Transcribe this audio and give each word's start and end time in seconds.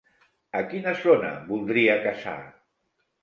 A 0.59 0.61
quina 0.69 0.93
zona 1.01 1.29
voldria 1.51 1.99
caçar? 2.07 2.37